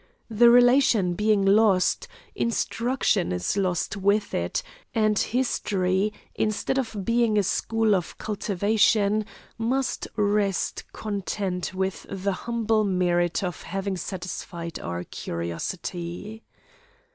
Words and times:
The 0.31 0.49
relation 0.49 1.13
being 1.13 1.45
lost, 1.45 2.07
instruction 2.33 3.31
is 3.31 3.55
lost 3.55 3.95
with 3.95 4.33
it, 4.33 4.63
and 4.95 5.19
history, 5.19 6.11
instead 6.33 6.79
of 6.79 7.05
being 7.05 7.37
a 7.37 7.43
school 7.43 7.93
of 7.93 8.17
cultivation, 8.17 9.27
must 9.59 10.07
rest 10.15 10.85
content 10.91 11.75
with 11.75 12.07
the 12.09 12.33
humble 12.33 12.83
merit 12.83 13.43
of 13.43 13.61
having 13.61 13.95
satisfied 13.95 14.79
our 14.79 15.03
curiosity. 15.03 16.41